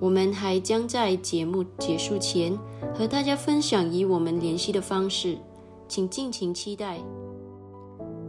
[0.00, 2.56] 我们还将在节目结束前
[2.94, 5.36] 和大家分享与我们联系的方式，
[5.88, 6.98] 请尽情期待。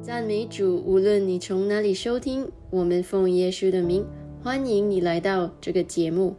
[0.02, 0.82] 赞美主！
[0.84, 4.06] 无论你从哪里收听，我们奉耶稣的名
[4.42, 6.36] 欢迎你来到这个节目。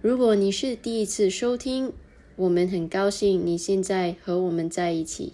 [0.00, 1.92] 如果你是第一次收听，
[2.36, 5.32] 我们很高兴你现在和我们在一起。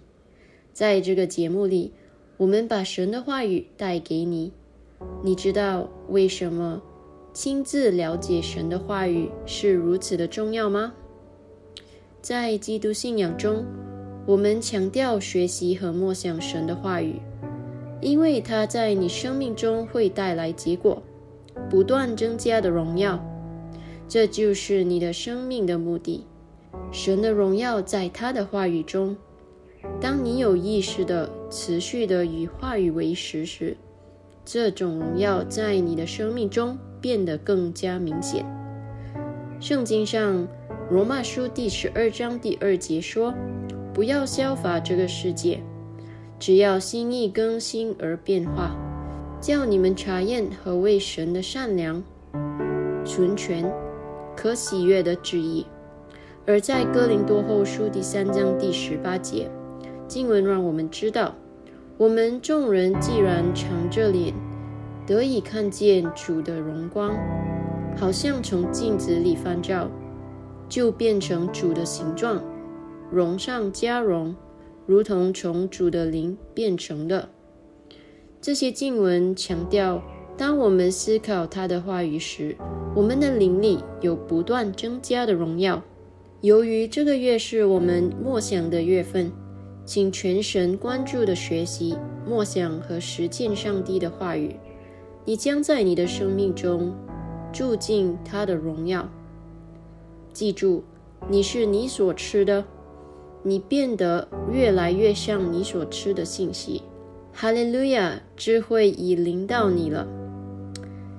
[0.73, 1.93] 在这个节目里，
[2.39, 4.53] 我们把神的话语带给你。
[5.23, 6.81] 你知道为什么？
[7.35, 10.95] 亲自了解神的话语是如此的重要吗？
[12.23, 13.65] 在基督信仰中，
[14.25, 17.21] 我们强调学习和默想神的话语，
[18.01, 21.03] 因为它在你生命中会带来结果，
[21.69, 23.21] 不断增加的荣耀。
[24.09, 26.25] 这就是你的生命的目的。
[26.93, 29.17] 神的荣耀在他的话语中。
[30.01, 33.77] 当你有意识的、持续的与话语为食时，
[34.45, 38.43] 这种荣耀在你的生命中变得更加明显。
[39.61, 40.49] 圣经上
[40.91, 43.35] 罗马书第十二章第二节说。
[43.93, 45.61] 不要效法这个世界，
[46.41, 48.75] 只要心意更新而变化，
[49.41, 52.03] 叫你们查验何为神的善良、
[53.05, 53.73] 纯全、
[54.35, 55.65] 可喜悦的旨意。
[56.45, 59.49] 而在哥林多后书第三章第十八节，
[60.09, 61.33] 经文让我们知道，
[61.97, 64.35] 我们众人既然长着脸，
[65.07, 67.15] 得以看见主的荣光，
[67.97, 69.91] 好像从镜子里翻照，
[70.69, 72.43] 就变成主的形状。
[73.11, 74.35] 荣上加荣，
[74.87, 77.29] 如同从主的灵变成的。
[78.41, 80.03] 这些经文强调，
[80.37, 82.57] 当我们思考他的话语时，
[82.95, 85.83] 我们的灵里有不断增加的荣耀。
[86.41, 89.31] 由于这个月是我们默想的月份，
[89.85, 91.97] 请全神贯注的学习、
[92.27, 94.57] 默想和实践上帝的话语，
[95.25, 96.95] 你将在你的生命中
[97.53, 99.09] 住进他的荣耀。
[100.33, 100.83] 记住，
[101.29, 102.65] 你是你所吃的。
[103.47, 106.83] 你变得越来越像你所吃的信息。
[107.33, 110.07] 哈利路亚，智慧已临到你了。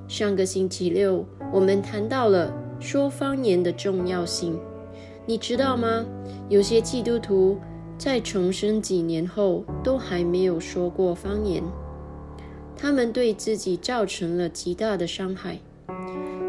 [0.07, 4.59] 上个星期六，我们谈到了说方言的重要性。
[5.27, 6.05] 你知道吗？
[6.49, 7.57] 有些基督徒
[7.97, 11.63] 在重生几年后都还没有说过方言，
[12.77, 15.59] 他们对自己造成了极大的伤害。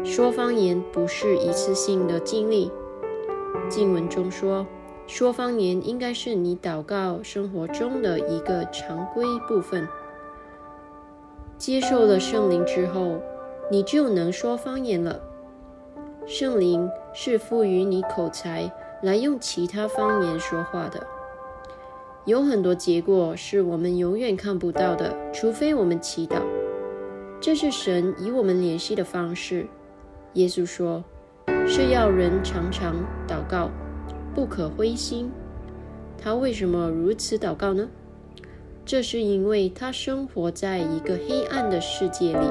[0.03, 2.71] 说方言不是一次性的经历。
[3.69, 4.65] 经文中说。
[5.09, 9.87] 说方言应该是你祷告生活中的一个常规部分。
[11.57, 13.21] 接受了圣灵之后，
[13.71, 15.17] 你就能说方言了。
[16.25, 18.69] 圣灵是赋予你口才
[19.01, 21.07] 来用其他方言说话的。
[22.27, 26.41] 有很多结果是我们永远看不到的，除非我们祈祷。
[27.39, 29.65] 这是神与我们联系的方式。
[30.33, 31.01] 耶稣说，
[31.65, 33.71] 是要人常常祷告。
[34.35, 35.31] 不可灰心。
[36.17, 37.87] 他为什么如此祷告呢？
[38.85, 42.47] 这是因为他生活在一个黑暗的世界里，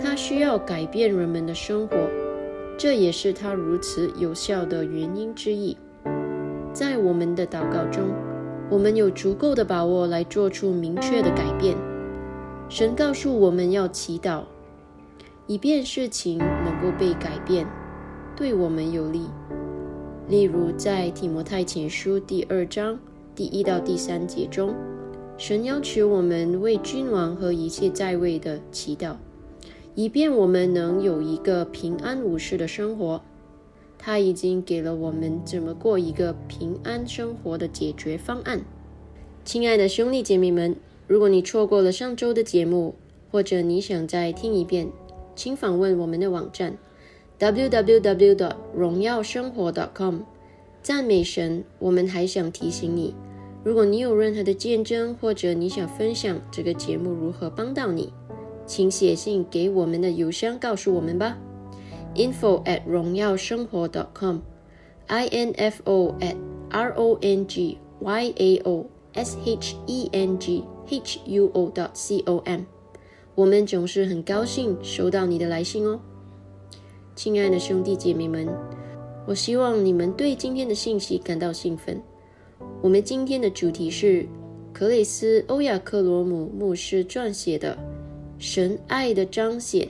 [0.00, 1.96] 他需要改变人们的生活，
[2.78, 5.76] 这也是他如此有效的原因之一。
[6.72, 8.10] 在我们的祷告中，
[8.68, 11.76] 我们有足够的把握来做出明确的改变。
[12.68, 14.42] 神告诉我们要祈祷，
[15.46, 17.64] 以便事情能够被改变，
[18.34, 19.26] 对我们有利。
[20.28, 22.98] 例如，在提摩太前书第二章
[23.36, 24.74] 第一到第三节中，
[25.38, 29.14] 神要求我们为君王和一切在位的祈祷，
[29.94, 33.22] 以便我们能有一个平安无事的生活。
[33.98, 38.60] 他已经给了我们怎么过一个平安生活的解决方案。
[39.44, 40.76] 亲爱的兄弟姐妹们，
[41.06, 42.94] 如果你错过了上周的节目，
[43.30, 44.88] 或者你想再听一遍，
[45.34, 46.76] 请访问我们的网站。
[47.38, 48.34] www.
[48.34, 50.20] 的荣耀生活 .com，
[50.82, 51.62] 赞美神！
[51.78, 53.14] 我们还想提醒你，
[53.62, 58.12] 如果你有任何的见证，或者你想分享这个节目如何帮到你，
[58.66, 61.36] 请写信给我们的邮箱告诉我们吧。
[62.16, 66.36] Info at 荣耀生活 dot .com，i n f o at
[66.70, 71.70] r o n g y a o s h e n g h u o.
[71.72, 72.62] dot c o m，
[73.34, 76.00] 我们总是很高兴收到你的来信哦。
[77.14, 78.48] 亲爱的兄弟姐妹们，
[79.26, 82.02] 我希望你们对今天的信息感到兴奋。
[82.82, 84.26] 我们今天的主题是
[84.72, 87.74] 克雷斯·欧亚克罗姆牧师撰写的
[88.38, 89.86] 《神爱的彰显》。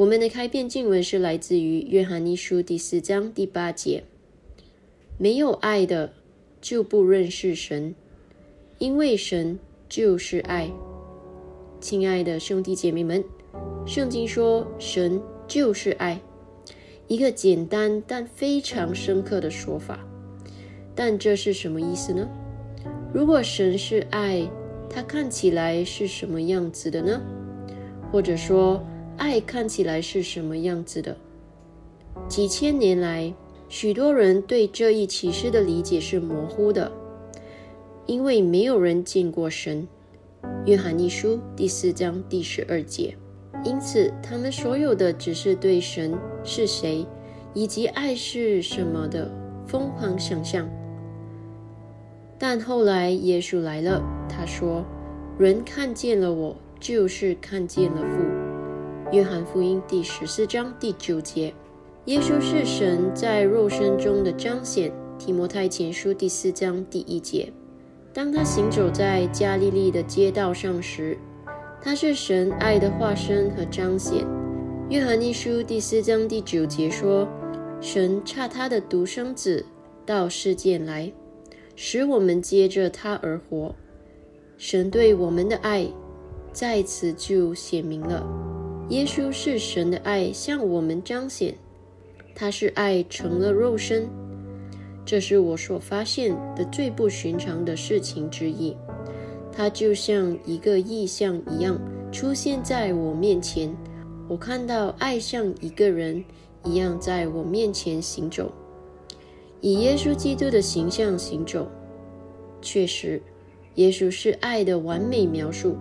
[0.00, 4.02] 我们的开篇经文是来自于约翰一书第四章第八节
[5.20, 6.14] ：“没有爱的，
[6.58, 7.94] 就不认识神，
[8.78, 9.58] 因为神
[9.90, 10.70] 就是爱。”
[11.82, 13.22] 亲爱的兄弟姐妹们，
[13.86, 16.18] 圣经说神就是爱。
[17.06, 20.00] 一个简单但非常深刻的说法，
[20.94, 22.26] 但这是什么意思呢？
[23.12, 24.50] 如果神是爱，
[24.88, 27.20] 它看起来是什么样子的呢？
[28.10, 28.82] 或者说，
[29.20, 31.14] 爱看起来是什么样子的？
[32.26, 33.30] 几千年来，
[33.68, 36.90] 许多人对这一启示的理解是模糊的，
[38.06, 39.86] 因为没有人见过神。
[40.64, 43.14] 约翰一书第四章第十二节。
[43.62, 47.06] 因此，他们所有的只是对神是谁
[47.52, 49.30] 以及爱是什么的
[49.66, 50.66] 疯狂想象。
[52.38, 54.82] 但后来耶稣来了，他说
[55.38, 58.24] ：“人看见了我，就是看见了父。”
[59.12, 61.52] 约翰福音第十四章第九节。
[62.04, 64.92] 耶稣是神在肉身中的彰显。
[65.18, 67.52] 提摩太前书第四章第一节。
[68.12, 71.18] 当他行走在加利利的街道上时，
[71.82, 74.24] 他是神爱的化身和彰显。
[74.88, 77.28] 约翰一书第四章第九节说
[77.82, 79.66] ：“神差他的独生子
[80.06, 81.12] 到世间来，
[81.74, 83.74] 使我们接着他而活。”
[84.56, 85.86] 神对我们的爱
[86.52, 88.49] 在此就显明了。
[88.90, 91.54] 耶稣是神的爱向我们彰显，
[92.34, 94.08] 他是爱成了肉身。
[95.06, 98.76] 这是我所发现的最不寻常的事情之一。
[99.52, 101.80] 它就像一个意象一样
[102.12, 103.74] 出现在我面前。
[104.28, 106.24] 我看到爱像一个人
[106.64, 108.52] 一样在我面前行走，
[109.60, 111.68] 以耶稣基督的形象行走。
[112.60, 113.22] 确实，
[113.76, 115.76] 耶稣是爱的完美描述。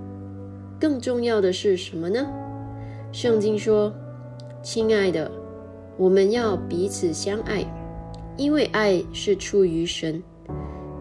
[0.79, 2.27] 更重要的是什么呢？
[3.11, 3.93] 圣经说
[4.61, 5.31] ：“亲爱的，
[5.97, 7.65] 我们要彼此相爱。”
[8.37, 10.23] 因为爱是出于神，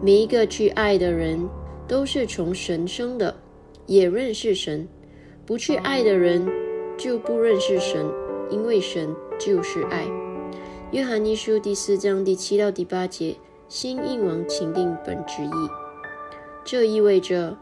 [0.01, 1.39] 每一个去爱的人
[1.87, 3.33] 都是从神生的，
[3.85, 4.85] 也认识神；
[5.45, 6.45] 不去爱的人
[6.97, 8.05] 就不认识神，
[8.49, 10.05] 因为神就是爱。
[10.91, 13.35] 约翰一书第四章第七到第八节，
[13.69, 15.69] 新印王钦定本旨意。
[16.65, 17.55] 这意味着，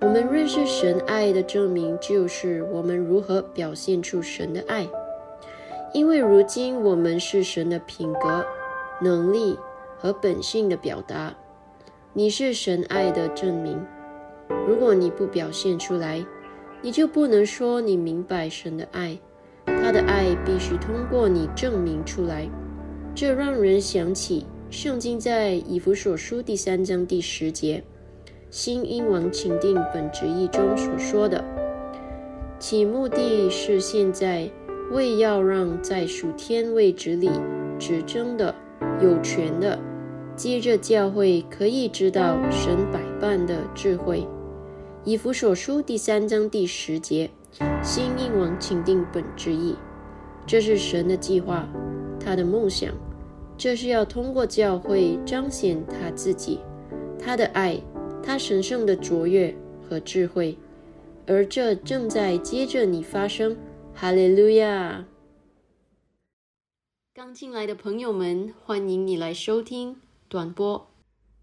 [0.00, 4.88] 我们认识神爱的证明就是我们如何表现出神的爱。
[5.92, 8.44] 因为如今我们是神的品格。
[9.02, 9.58] 能力
[9.96, 11.34] 和本性的表达，
[12.12, 13.82] 你是神爱的证明。
[14.68, 16.22] 如果你不表现出来，
[16.82, 19.18] 你就不能说你明白神的爱。
[19.64, 22.46] 他的爱必须通过你证明出来。
[23.14, 27.82] 这让人想起圣经在以弗所书第三章第十节，
[28.50, 31.44] 新英王钦定本旨意中所说的，
[32.58, 34.50] 其目的是现在
[34.90, 37.30] 为要让在属天位置里
[37.78, 38.52] 执政的。
[39.00, 39.78] 有权的，
[40.34, 44.26] 接着教会可以知道神百般的智慧。
[45.04, 47.30] 以弗所书第三章第十节，
[47.82, 49.76] 新英王钦定本旨意，
[50.44, 51.68] 这是神的计划，
[52.18, 52.90] 他的梦想，
[53.56, 56.58] 这是要通过教会彰显他自己，
[57.18, 57.80] 他的爱，
[58.22, 60.56] 他神圣的卓越和智慧，
[61.26, 63.56] 而这正在接着你发生。
[63.94, 65.06] 哈利路亚。
[67.12, 69.96] 刚进来的朋友们，欢迎你来收听
[70.28, 70.90] 短波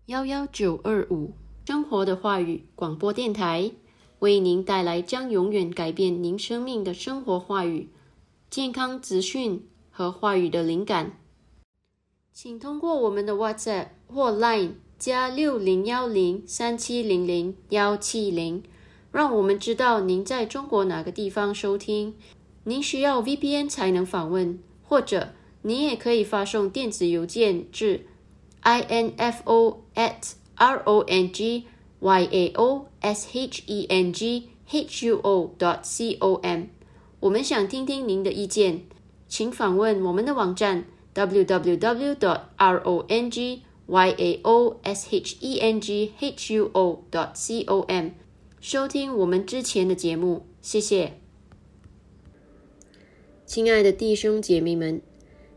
[0.06, 1.34] 幺幺九二五
[1.66, 3.72] 生活的话语广播电台，
[4.20, 7.90] 为您带来将永远改变您生命的生活话语、
[8.50, 11.20] 健康资讯和话语的灵感。
[12.32, 18.64] 请通过我们的 WhatsApp 或 Line 加六零幺零三七零零幺七零，
[19.12, 22.16] 让我们知道您在中国哪个地方收听。
[22.64, 25.34] 您需要 VPN 才能访问，或者。
[25.64, 28.06] 你也可以发送电子邮件至
[28.64, 31.66] info at r o n g
[32.00, 36.68] y a o s h e n g h u o dot c o m。
[37.20, 38.84] 我们想听听您的意见，
[39.28, 46.54] 请访问我们的网站 www dot r o n g y a o s h e n g h
[46.54, 48.10] u o dot c o m，
[48.60, 50.46] 收听我们之前的节目。
[50.62, 51.14] 谢谢，
[53.46, 55.02] 亲爱的弟兄姐妹们。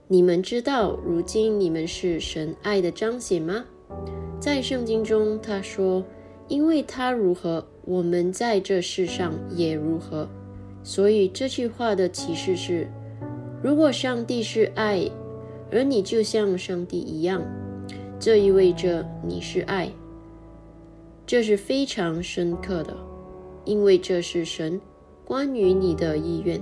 [0.06, 3.64] 你们知道，如今你们是神爱的彰显吗？
[4.40, 6.04] 在圣经中，他说
[6.46, 10.28] ：“因为他如何，我们在这世上也如何。”
[10.82, 12.88] 所以这句话的启示是：
[13.62, 15.10] 如果上帝是爱，
[15.70, 17.42] 而你就像上帝一样，
[18.20, 19.90] 这意味着你是爱。
[21.26, 22.94] 这是非常深刻的，
[23.64, 24.78] 因为这是神
[25.24, 26.60] 关于你的意愿。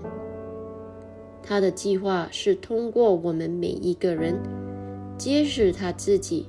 [1.43, 4.39] 他的计划是通过我们每一个人
[5.17, 6.47] 揭示他自己、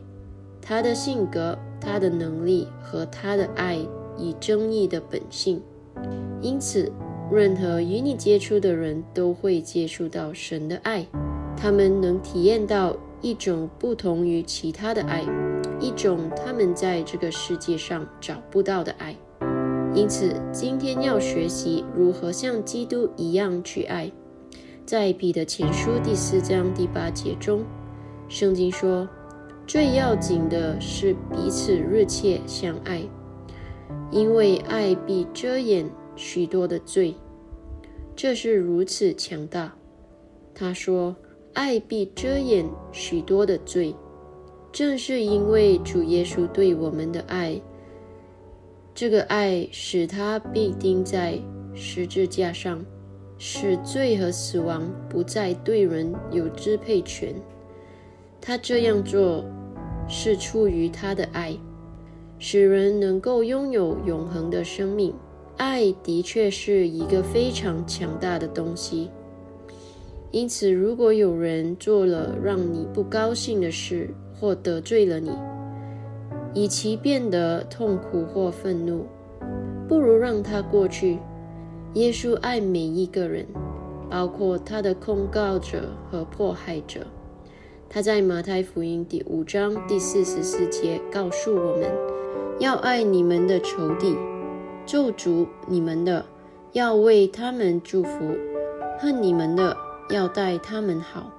[0.61, 3.79] 他的性格、他的能力和他的爱
[4.15, 5.59] 以争议的本性。
[6.39, 6.91] 因此，
[7.31, 11.03] 任何与你接触的人都会接触到神的爱，
[11.57, 15.23] 他们能体验到一种不同于其他的爱，
[15.79, 19.15] 一种他们在这个世界上找不到的爱。
[19.93, 24.11] 因此，今天要学习如何像基督一样去爱。
[24.85, 27.63] 在彼得前书第四章第八节中，
[28.27, 29.07] 圣经说
[29.67, 33.01] ：“最要紧的是彼此热切相爱，
[34.11, 37.15] 因为爱必遮掩许多的罪。”
[38.15, 39.73] 这是如此强大。
[40.53, 41.15] 他说
[41.59, 43.93] ：“爱必遮掩许多的罪。”
[44.71, 47.59] 正是因为主耶稣对我们的爱，
[48.95, 51.37] 这个爱使他被钉在
[51.73, 52.85] 十字架上，
[53.37, 57.35] 使罪和死亡不再对人有支配权。
[58.39, 59.43] 他这样做
[60.07, 61.57] 是出于他的爱，
[62.37, 65.13] 使人能够拥有永恒的生命。
[65.57, 69.09] 爱的确是一个非常强大的东西。
[70.31, 75.31] 因此，如果有人做了让你不高兴的事，或得罪了你，
[76.53, 79.07] 以其变得痛苦或愤怒，
[79.87, 81.17] 不如让他过去。
[81.95, 83.47] 耶稣爱每一个人，
[84.07, 87.07] 包括他的控告者和迫害者。
[87.89, 91.91] 他在马太福音第五章第四十四节告诉我们：
[92.59, 94.15] 要爱你们的仇敌，
[94.85, 96.23] 咒诅你们的，
[96.73, 98.37] 要为他们祝福；
[98.99, 99.75] 恨你们的。
[100.09, 101.31] 要待他们好，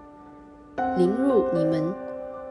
[0.96, 1.92] 凌辱你们、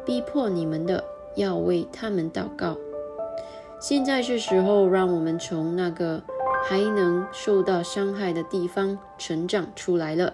[0.05, 1.01] 逼迫你们的，
[1.37, 2.77] 要为他们祷告。
[3.79, 6.21] 现在是时候，让我们从那个
[6.67, 10.33] 还能受到伤害的地方成长出来了，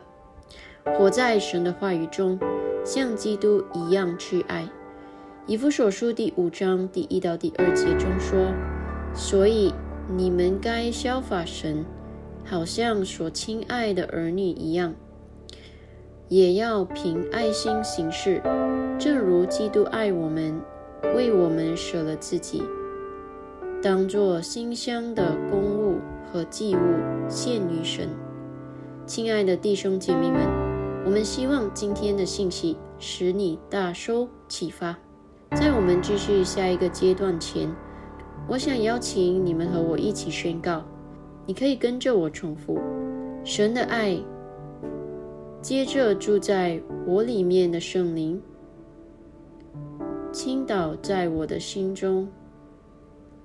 [0.97, 2.39] 活在神的话语中，
[2.83, 4.67] 像基督一样去爱。
[5.45, 8.51] 以弗所书第五章第一到第二节中说
[9.13, 9.71] ：“所以
[10.09, 11.85] 你们该效法神，
[12.43, 14.95] 好像所亲爱的儿女一样。”
[16.27, 18.41] 也要凭爱心行事，
[18.97, 20.59] 正如基督爱我们，
[21.15, 22.63] 为我们舍了自己，
[23.79, 26.79] 当作馨香的公物和祭物
[27.29, 28.09] 献于神。
[29.05, 30.41] 亲爱的弟兄姐妹们，
[31.05, 34.97] 我们希望今天的信息使你大受启发。
[35.51, 37.69] 在我们继续下一个阶段前，
[38.47, 40.83] 我想邀请你们和我一起宣告。
[41.45, 42.79] 你可以跟着我重复：
[43.43, 44.17] 神的爱。
[45.65, 48.39] 接着住在我里面的圣灵，
[50.31, 52.27] 倾倒在我的心中，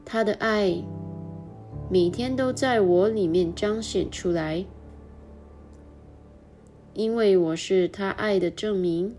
[0.04, 0.84] 他的爱
[1.88, 4.66] 每天都在我里面彰显出来，
[6.92, 9.16] 因为我是他爱的证明，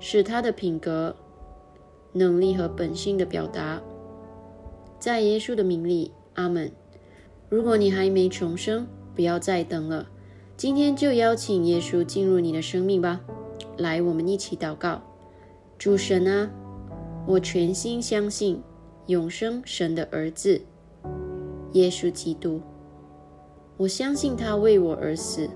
[0.00, 1.14] 是他的品格、
[2.14, 3.78] 能力和本性的表达。
[4.98, 6.72] 在耶稣的名里，阿门。
[7.50, 10.08] 如果你还没重生，不要再等了。
[10.62, 13.20] 今天就邀请耶稣进入你的生命吧，
[13.78, 15.02] 来，我们一起祷告。
[15.76, 16.48] 主神啊，
[17.26, 18.62] 我全心相信
[19.06, 20.62] 永生神的儿子
[21.72, 22.60] 耶稣基督，
[23.76, 25.50] 我相信他为我而死，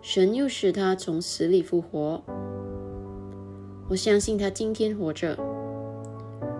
[0.00, 2.22] 神又使他从死里复活。
[3.88, 5.36] 我相信他今天活着，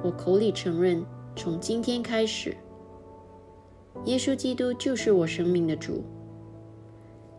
[0.02, 1.06] 我口里承认，
[1.36, 2.56] 从今天开始，
[4.06, 6.02] 耶稣基督就是我生命的主。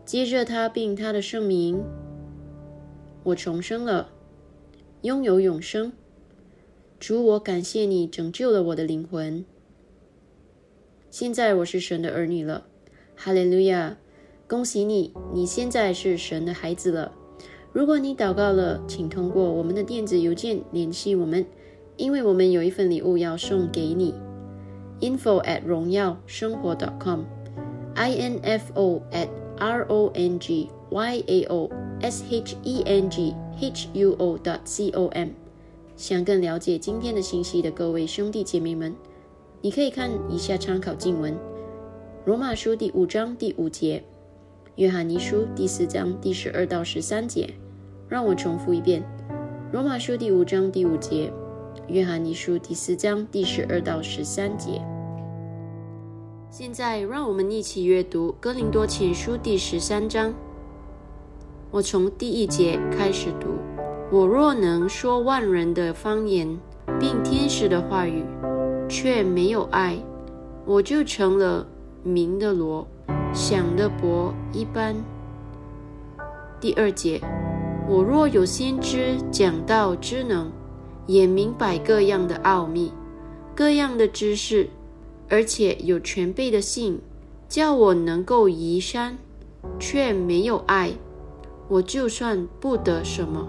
[0.10, 1.84] 接着他并他的圣名，
[3.26, 4.10] 我重生了，
[5.04, 5.94] 拥有永生。
[7.00, 9.46] 主，我感谢你拯救了我的灵魂。
[11.12, 12.66] 现在我是神的儿女了，
[13.16, 13.98] 哈利路亚！
[14.48, 17.12] 恭喜你，你现在是神的孩子了。
[17.72, 21.46] 如果你祷告了，请通过我们的电子邮件联系我们，
[21.98, 24.16] 因为我们有一份礼物要送给你。
[25.02, 31.70] info at 荣耀生活 .com，i n f o at r o n g y a o
[32.02, 35.30] s h e n g h u o dot c o m，
[35.96, 38.96] 想更了解今天的信息的各位兄弟姐妹们，
[39.62, 41.38] 你可以看以下参考经文：
[42.26, 44.04] 罗马书第五章第五节，
[44.76, 47.50] 约翰尼书第四章第十二到十三节。
[48.08, 49.04] 让我重复一遍：
[49.72, 51.32] 罗马书第五章第五节，
[51.88, 54.82] 约翰尼书第四章第十二到十三节。
[56.52, 60.34] 现在，让我们一起阅读《哥林多前书》第十三章。
[61.70, 63.50] 我从第一节开始读：
[64.12, 66.60] 我若能说万人的方言，
[67.00, 68.26] 并天使的话语，
[68.90, 70.04] 却没有爱，
[70.66, 71.68] 我就成了
[72.02, 72.88] 明的罗，
[73.32, 74.96] 响的钹一般。
[76.60, 77.22] 第二节：
[77.88, 80.52] 我若有先知讲道之能，
[81.06, 82.92] 也明白各样的奥秘，
[83.56, 84.68] 各样的知识。
[85.30, 87.00] 而且有全备的信，
[87.48, 89.18] 叫我能够移山，
[89.80, 90.92] 却没有爱，
[91.68, 93.48] 我就算不得什么。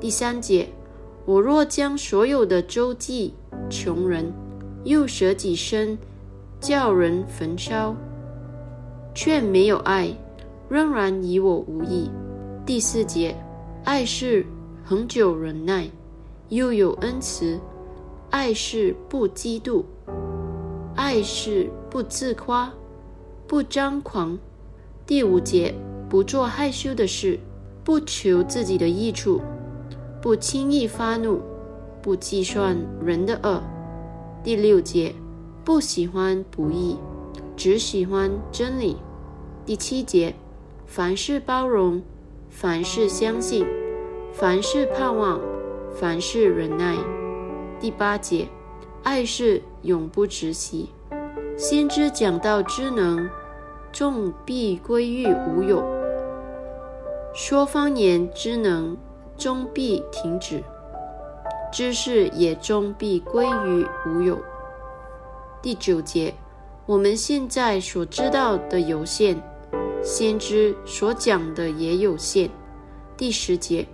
[0.00, 0.68] 第三节，
[1.24, 3.34] 我若将所有的周济
[3.68, 4.32] 穷人，
[4.84, 5.96] 又舍己身，
[6.60, 7.94] 叫人焚烧，
[9.14, 10.12] 却没有爱，
[10.68, 12.10] 仍然与我无益。
[12.66, 13.36] 第四节，
[13.84, 14.44] 爱是
[14.84, 15.88] 恒久忍耐，
[16.48, 17.60] 又有恩慈，
[18.30, 19.84] 爱是不嫉妒。
[20.96, 22.72] 爱是不自夸，
[23.46, 24.38] 不张狂。
[25.06, 25.74] 第五节，
[26.08, 27.38] 不做害羞的事，
[27.82, 29.40] 不求自己的益处，
[30.20, 31.40] 不轻易发怒，
[32.02, 33.62] 不计算人的恶。
[34.44, 35.14] 第六节，
[35.64, 36.96] 不喜欢不义，
[37.56, 38.96] 只喜欢真理。
[39.66, 40.34] 第七节，
[40.86, 42.02] 凡事包容，
[42.48, 43.66] 凡事相信，
[44.32, 45.40] 凡事盼望，
[45.94, 46.96] 凡事忍耐。
[47.80, 48.48] 第八节，
[49.02, 50.90] 爱是永不止息。
[51.56, 53.28] 先知讲到知能，
[53.92, 55.82] 众必归于无有；
[57.34, 58.96] 说方言之能，
[59.36, 60.62] 终必停止；
[61.72, 64.38] 知识也终必归于无有。
[65.60, 66.32] 第九节，
[66.86, 69.36] 我们现在所知道的有限，
[70.02, 72.50] 先知所讲的也有限。
[73.16, 73.86] 第十节，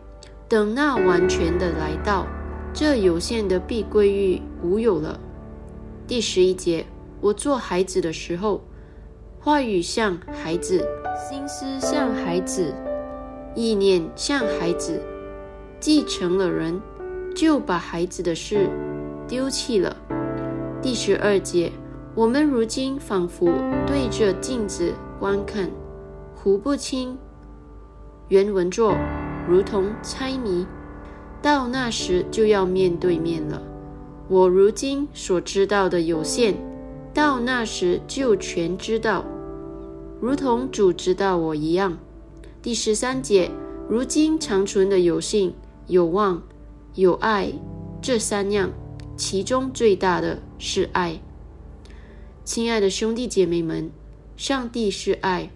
[0.49, 2.27] 等那完全的来到。
[2.77, 5.19] 这有限的必归于无有了。
[6.07, 6.85] 第十一节，
[7.23, 8.61] 我做孩子的时候，
[9.41, 10.87] 话语像孩子，
[11.27, 12.75] 心思像孩子，
[13.55, 15.01] 意念像孩子。
[15.81, 16.79] 继承了人，
[17.35, 18.69] 就把孩子的事
[19.27, 19.97] 丢弃了。
[20.83, 21.73] 第十二节，
[22.15, 23.47] 我们如今仿佛
[23.87, 25.71] 对着镜子观看，
[26.35, 27.17] 糊不清。
[28.29, 28.95] 原文作，
[29.49, 30.67] 如同猜谜。
[31.47, 33.63] 到那时就要面对面了。
[34.29, 36.57] 我如今所知道的有限，
[37.15, 39.25] 到那时就全知道，
[40.21, 41.99] 如同主知道我一样。
[42.61, 43.49] 第十三节，
[43.89, 45.55] 如今长存的有信、
[45.87, 46.43] 有望、
[46.97, 47.53] 有爱，
[48.03, 48.73] 这三样，
[49.17, 51.21] 其中最大的是爱。
[52.43, 53.93] 亲爱的兄弟姐妹们，
[54.37, 55.53] 上帝是爱，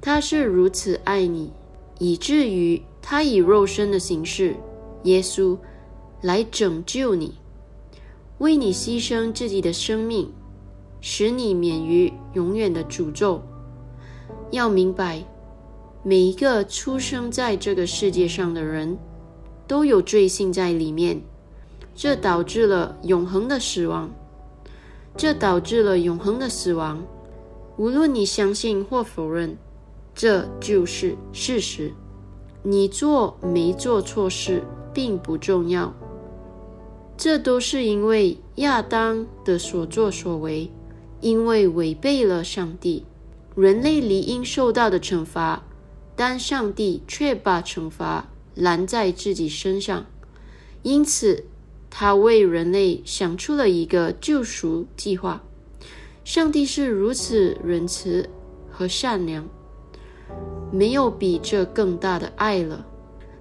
[0.00, 1.52] 他是如此爱你，
[1.98, 4.56] 以至于他以肉身的形式。
[5.06, 5.56] 耶稣
[6.20, 7.34] 来拯救你，
[8.38, 10.30] 为你牺牲自己的生命，
[11.00, 13.40] 使你免于永远的诅咒。
[14.50, 15.24] 要明白，
[16.02, 18.98] 每一个出生在这个世界上的人
[19.66, 21.20] 都有罪性在里面，
[21.94, 24.10] 这导致了永恒的死亡。
[25.16, 27.02] 这导致了永恒的死亡。
[27.78, 29.56] 无论你相信或否认，
[30.14, 31.92] 这就是事实。
[32.62, 34.62] 你做没做错事？
[34.96, 35.94] 并不重要，
[37.18, 40.70] 这都是因为亚当的所作所为，
[41.20, 43.04] 因为违背了上帝，
[43.54, 45.62] 人类理应受到的惩罚，
[46.16, 50.06] 但上帝却把惩罚拦在自己身上，
[50.82, 51.44] 因此
[51.90, 55.42] 他为人类想出了一个救赎计划。
[56.24, 58.30] 上帝是如此仁慈
[58.70, 59.46] 和善良，
[60.72, 62.86] 没有比这更大的爱了。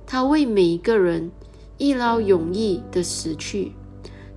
[0.05, 1.31] 他为每一个人。
[1.77, 3.73] 一劳永逸的死去，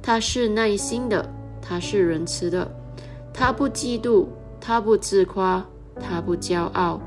[0.02, 2.68] 他是耐心的，他是仁慈的，
[3.32, 4.26] 他不嫉妒，
[4.60, 5.64] 他不自夸，
[6.00, 7.00] 他不骄傲，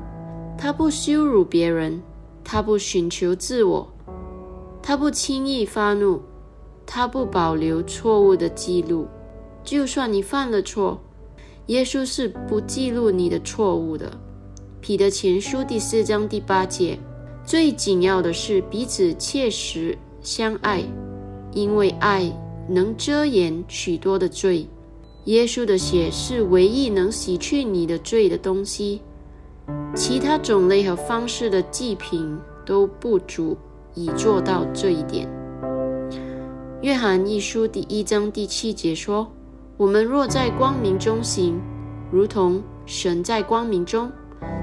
[0.56, 2.02] 他不羞辱别人，
[2.42, 3.92] 他不寻求自我，
[4.82, 6.22] 他不轻易发怒，
[6.86, 9.06] 他不保留错误的记录。
[9.62, 10.98] 就算你犯了错，
[11.66, 14.18] 耶稣是不记录你的错误的。
[14.80, 16.98] 彼得前书第四章第八节，
[17.44, 19.96] 最紧要的是彼此切实。
[20.22, 20.84] 相爱，
[21.52, 22.32] 因为爱
[22.68, 24.68] 能遮掩许多的罪。
[25.24, 29.00] 耶稣的血是唯一能洗去你的罪的东西，
[29.96, 33.56] 其他种类和方式的祭品都不足
[33.94, 35.28] 以做到这一点。
[36.82, 39.28] 约翰一书第一章第七节说
[39.76, 41.60] ：“我们若在光明中行，
[42.12, 44.10] 如同神在光明中，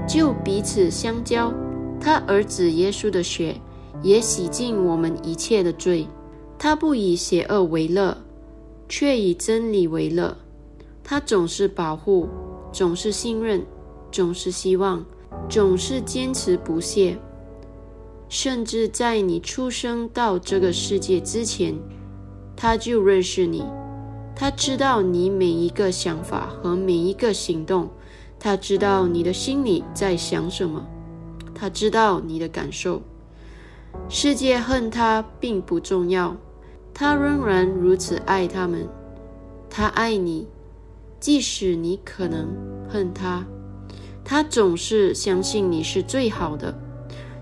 [0.08, 1.52] 就彼此相交。
[2.00, 3.54] 他儿子耶稣的血。”
[4.02, 6.06] 也洗净我们一切的罪。
[6.58, 8.16] 他不以邪恶为乐，
[8.88, 10.36] 却以真理为乐。
[11.02, 12.28] 他总是保护，
[12.70, 13.64] 总是信任，
[14.12, 15.04] 总是希望，
[15.48, 17.18] 总是坚持不懈。
[18.28, 21.74] 甚至在你出生到这个世界之前，
[22.54, 23.64] 他就认识你。
[24.36, 27.90] 他知道你每一个想法和每一个行动。
[28.38, 30.86] 他知道你的心里在想什么。
[31.54, 33.02] 他知道你的感受。
[34.08, 36.36] 世界恨他并不重要，
[36.92, 38.88] 他仍然如此爱他们。
[39.68, 40.48] 他爱你，
[41.20, 42.48] 即使你可能
[42.88, 43.46] 恨他。
[44.24, 46.74] 他总是相信你是最好的，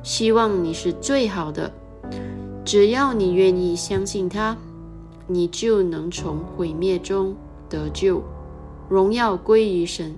[0.02, 1.72] 希望你是最好的。
[2.64, 4.56] 只要你愿意相信他，
[5.26, 7.34] 你就能从毁灭中
[7.68, 8.22] 得救，
[8.88, 10.14] 荣耀归于神。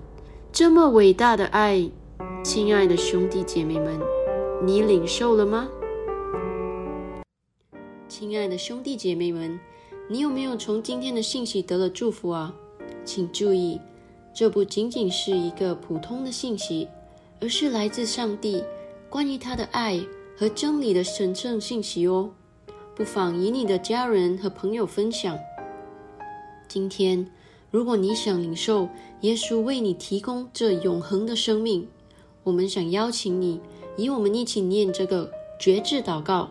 [0.53, 1.89] 这么伟大的爱，
[2.43, 3.99] 亲爱的兄弟姐妹们，
[4.65, 5.69] 你领受了吗？
[8.11, 9.57] 亲爱的兄弟姐妹们，
[10.09, 12.53] 你有没有从今天的信息得了祝福啊？
[13.05, 13.81] 请注意，
[14.35, 16.89] 这不仅仅是一个普通的信息，
[17.41, 18.65] 而是来自上帝
[19.09, 20.05] 关于他的爱
[20.37, 22.33] 和真理的神圣信息哦。
[22.97, 25.39] 不妨与你的家人和朋友分享。
[26.67, 27.31] 今天，
[27.71, 28.89] 如果你想领受
[29.21, 31.87] 耶稣为你提供这永恒的生命，
[32.43, 33.61] 我们想邀请你，
[33.97, 36.51] 与我们一起念这个绝志祷告，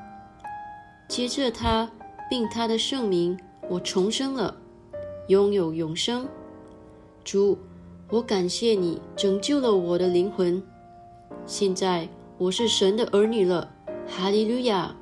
[1.11, 1.91] 接着他
[2.29, 4.55] 并他的圣名，我重生了，
[5.27, 6.25] 拥有永生。
[7.21, 7.57] 主，
[8.09, 10.63] 我感谢你拯救了我的灵魂。
[11.45, 13.69] 现在我是神的儿女了，
[14.07, 14.95] 哈利路亚！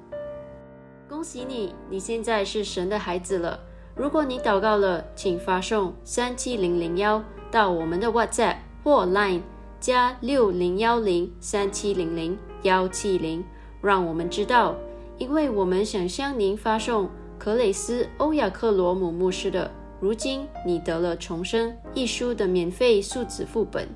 [1.08, 3.60] 恭喜你，你现在是神的孩子了。
[3.96, 7.24] 如果你祷告了，请发送三七零零幺。
[7.52, 9.42] 到我们的 WhatsApp 或 Line
[9.80, 13.46] 加六零幺零三七零零幺七零，
[13.80, 14.76] 让我们知道，
[15.20, 19.68] 因为我们想向您发送克雷斯欧亚克罗姆牧师的
[20.00, 23.88] 《如今你得了重生》一书的免费数字副本。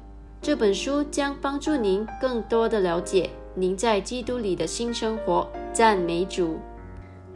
[0.42, 5.48] 这本书将帮助您更多的了解您在基督里的新生活。
[5.72, 6.58] 赞美主！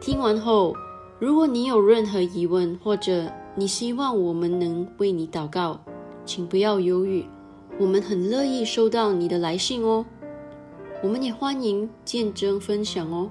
[0.02, 0.76] 听完后，
[1.18, 5.80] 如果你有任何疑问，或者你希望我们能为你祷告，
[6.26, 7.26] 请不要犹豫，
[7.80, 10.06] 我们很乐意收到你的来信哦。
[11.02, 13.30] 我们也欢迎见证分享哦，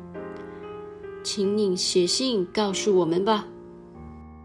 [1.27, 3.45] 请你写信告诉我们吧。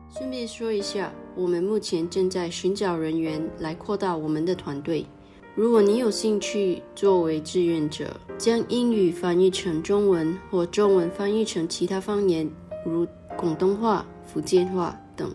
[0.09, 5.05] 顺便说一下，我们目前正在寻找人员来扩大我们的团队。
[5.53, 12.49] 如果你有兴趣作为志愿者，将英语翻译成中文或中文翻译成其他方言，
[12.83, 13.05] 如
[13.37, 15.31] 广东话、福建话等，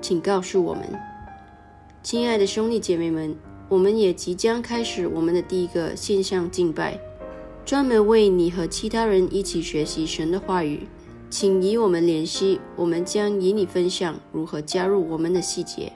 [0.00, 0.84] 请告诉我们。
[2.00, 3.34] 亲爱的兄弟姐妹们，
[3.68, 6.96] 我们也即将开始我们的第一个线上敬拜，
[7.70, 10.88] 专门为你和其他人一起学习神的话语。
[11.28, 15.92] 请与我们联系，我们将与你分享如何加入我们的细节。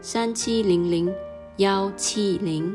[0.00, 1.12] 三七零零
[1.58, 2.74] 幺七零，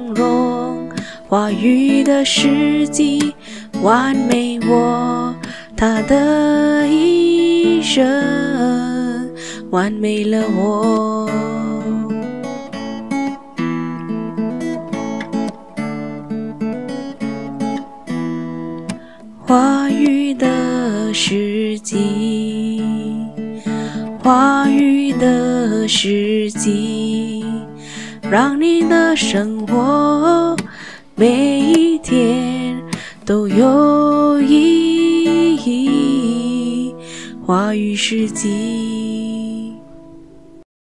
[1.31, 3.33] 话语的时机
[3.81, 5.33] 完美我，
[5.77, 9.31] 他的一生。
[9.69, 11.29] 完美了我，
[19.39, 22.83] 话语的时机，
[24.21, 27.45] 话语的时机，
[28.29, 30.40] 让你的生活
[31.21, 32.81] 每一天
[33.23, 36.95] 都有意义。
[37.45, 38.80] 话语时机。